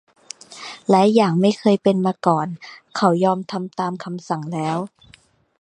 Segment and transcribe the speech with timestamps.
[0.89, 2.47] และอย่างไม่เคยเป็นมาก่อน
[2.95, 4.77] เขายอมทำตามคำสั่งแล้ว